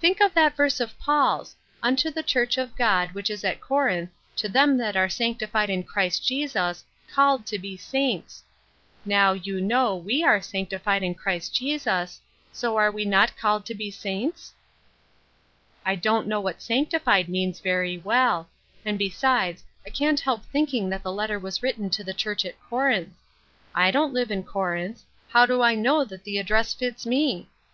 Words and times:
Think 0.00 0.22
of 0.22 0.32
that 0.32 0.56
verse 0.56 0.80
of 0.80 0.98
Paul's, 0.98 1.54
* 1.70 1.82
Unto 1.82 2.10
the 2.10 2.22
Church 2.22 2.56
of 2.56 2.74
God, 2.74 3.12
which 3.12 3.28
is 3.28 3.44
at 3.44 3.60
Corinth, 3.60 4.08
to 4.36 4.48
them 4.48 4.78
that 4.78 4.96
are 4.96 5.10
sanctified 5.10 5.68
in 5.68 5.82
Christ 5.82 6.26
Jesus, 6.26 6.86
called 7.12 7.44
to 7.44 7.58
he 7.58 7.76
saints,^ 7.76 8.44
Now, 9.04 9.34
you 9.34 9.60
know 9.60 9.94
we 9.94 10.24
are 10.24 10.40
sanctified 10.40 11.02
in 11.02 11.14
Christ 11.14 11.54
Jesus, 11.54 12.22
so 12.50 12.78
are 12.78 12.90
we 12.90 13.04
not 13.04 13.36
called 13.36 13.66
to 13.66 13.74
be 13.74 13.90
saints?"" 13.90 14.54
I 15.84 15.96
don't 15.96 16.26
know 16.26 16.40
what' 16.40 16.62
sanctified' 16.62 17.28
means 17.28 17.60
very 17.60 17.98
well; 17.98 18.48
and, 18.86 18.98
besides, 18.98 19.64
I 19.84 19.90
can't 19.90 20.20
help 20.20 20.46
thinking 20.46 20.88
that 20.88 21.02
the 21.02 21.12
letter 21.12 21.38
was 21.38 21.62
written 21.62 21.90
to 21.90 22.02
the 22.02 22.14
Church 22.14 22.46
at 22.46 22.58
Corinth. 22.58 23.12
Zdon'tlive 23.76 24.30
in 24.30 24.44
Corinth; 24.44 25.02
how 25.28 25.44
do 25.44 25.60
I 25.60 25.74
know 25.74 26.04
that 26.06 26.24
the 26.24 26.36
126 26.36 26.40
Ruth 26.40 26.40
Ershine's 26.40 26.40
Crosses, 26.40 26.40
address 26.40 26.74
fits 26.74 27.06
me 27.06 27.48